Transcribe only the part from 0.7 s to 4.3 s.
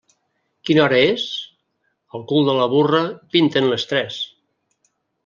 hora és? Al cul de la burra pinten les tres.